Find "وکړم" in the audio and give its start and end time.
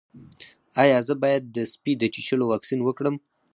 2.83-3.15